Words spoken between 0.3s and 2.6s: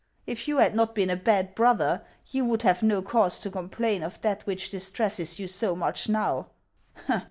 you had not been a bad brother, you